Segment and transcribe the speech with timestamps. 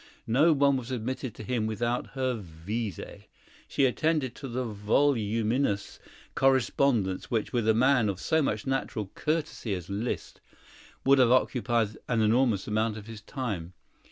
[0.25, 3.25] No one was admitted to him without her visé;
[3.67, 5.99] she attended to the voluminous
[6.33, 10.41] correspondence which, with a man of so much natural courtesy as Liszt,
[11.05, 13.73] would have occupied an enormous amount of his time.